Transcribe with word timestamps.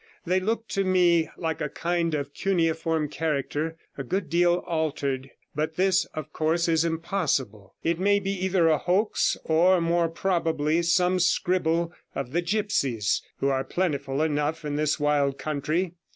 They 0.25 0.39
look 0.39 0.67
to 0.69 0.83
me 0.83 1.29
like 1.37 1.61
a 1.61 1.69
kind 1.69 2.15
of 2.15 2.33
cuneiform 2.33 3.07
character, 3.07 3.77
a 3.99 4.03
good 4.03 4.31
deal 4.31 4.63
altered, 4.65 5.29
but 5.53 5.75
this, 5.75 6.05
of 6.15 6.33
course, 6.33 6.67
is 6.67 6.83
impossible. 6.83 7.75
It 7.83 7.99
may 7.99 8.19
be 8.19 8.31
either 8.31 8.67
a 8.67 8.79
hoax, 8.79 9.37
or 9.43 9.79
more 9.79 10.09
probably 10.09 10.81
some 10.81 11.19
scribble 11.19 11.93
of 12.15 12.31
the 12.31 12.41
gipsies, 12.41 13.21
who 13.37 13.49
are 13.49 13.63
plentiful 13.63 14.23
enough 14.23 14.65
in 14.65 14.75
this 14.75 14.99
wild 14.99 15.37
country. 15.37 15.93